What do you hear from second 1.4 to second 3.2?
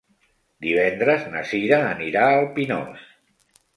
Sira anirà al Pinós.